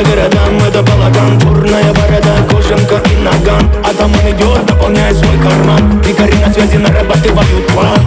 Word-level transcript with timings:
по 0.00 0.08
городам. 0.08 0.58
Это 0.66 0.82
балаган, 0.82 1.38
бурная 1.38 1.92
борода, 1.92 2.34
кожанка 2.50 3.00
и 3.10 3.16
наган. 3.22 3.70
А 3.84 3.94
там 3.94 4.10
он 4.12 4.30
идет, 4.30 4.70
наполняя 4.70 5.12
свой 5.12 5.36
карман. 5.38 6.00
И 6.00 6.08
Дикари 6.08 6.34
на 6.38 6.52
связи 6.52 6.76
нарабатывают 6.76 7.66
план. 7.68 7.98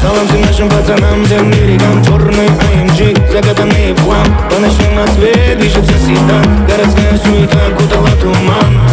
Салам 0.00 0.26
всем 0.28 0.40
нашим 0.42 0.68
пацанам, 0.70 1.24
всем 1.24 1.50
лирикам 1.50 2.02
Черный 2.04 2.48
АМГ, 2.48 3.00
эм 3.00 3.30
закатанные 3.30 3.94
в 3.94 4.02
хлам 4.02 4.26
По 4.50 4.58
ночным 4.58 4.94
на 4.96 5.06
свет 5.08 5.58
движется 5.58 5.92
седан. 5.98 6.66
Городская 6.66 7.18
суета 7.18 7.66
окутала 7.68 8.10
туман. 8.20 8.89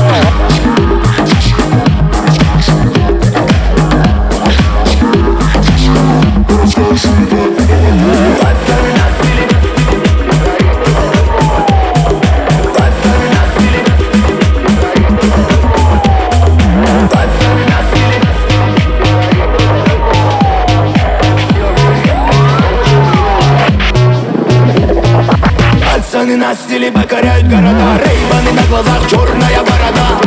Пацаны 25.81 26.35
на 26.35 26.55
стиле 26.55 26.91
покоряют 26.91 27.47
города. 27.47 27.99
Рейбаны 28.03 28.51
на 28.53 28.63
глазах, 28.69 29.07
черная 29.09 29.59
борода 29.59 30.26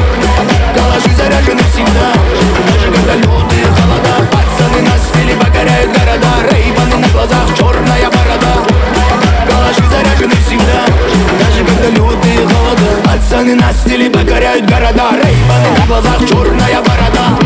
города 14.91 15.17
Рейбаны 15.23 15.79
на 15.79 15.87
глазах, 15.87 16.19
черная 16.29 16.81
борода. 16.81 17.39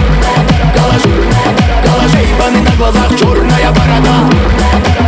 Калаши, 0.75 1.09
калаши, 1.85 2.17
рейбаны 2.17 2.61
на 2.61 2.77
глазах, 2.77 3.09
черная 3.19 3.71
борода. 3.71 4.31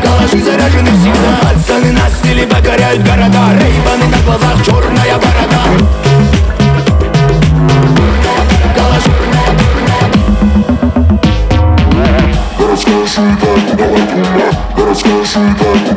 Калаши 0.03 0.43
заряжены 0.43 0.91
всегда 0.91 1.39
Пацаны 1.43 1.93
на 1.93 2.09
стиле 2.11 2.47
покоряют 2.47 3.03
города. 3.03 3.53
Рейбаны 3.59 4.07
на 4.11 4.23
глазах, 4.25 4.65
черная 4.65 5.17
борода. 5.17 5.63
Городская 12.59 13.07
суета, 13.07 13.77
давай 13.77 14.03
пума 14.03 14.27
Городская 14.77 15.25
суета, 15.25 15.76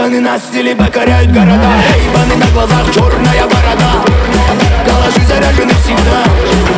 Пацаны 0.00 0.20
на 0.20 0.38
стиле 0.38 0.74
покоряют 0.74 1.30
города. 1.30 1.68
Рейбаны 1.92 2.36
на 2.36 2.46
глазах, 2.52 2.90
черная 2.90 3.44
борода. 3.44 4.02
Калаши 4.86 5.20
заряжены 5.26 5.74
всегда. 5.74 6.24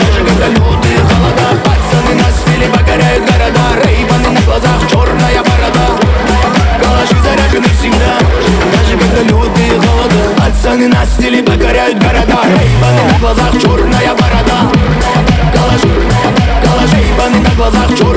Даже 0.00 0.24
когда 0.26 0.48
лютые 0.48 0.98
холода 0.98 1.46
Пацаны 1.62 2.14
на 2.16 2.28
стиле 2.32 2.66
покоряют 2.66 3.22
города. 3.22 3.60
Рейбаны 3.84 4.30
на 4.30 4.40
глазах, 4.40 4.90
черная 4.90 5.38
борода. 5.38 5.86
Калаши 6.82 7.14
заряжены 7.22 7.68
всегда. 7.78 8.18
Даже 8.74 8.98
когда 8.98 9.22
лютые 9.22 9.70
холода 9.70 10.22
Пацаны 10.38 10.88
на 10.88 11.06
стиле 11.06 11.44
покоряют 11.44 11.98
города. 12.02 12.40
Рейбаны 12.42 13.02
на 13.12 13.18
глазах, 13.20 13.52
черная 13.62 14.14
борода. 14.18 14.58
Калаши, 15.54 15.88
калаши, 16.64 16.96
рейбаны 16.96 17.38
на 17.38 17.54
глазах, 17.54 17.88
черная 17.96 18.11